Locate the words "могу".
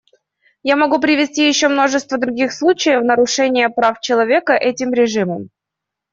0.77-0.99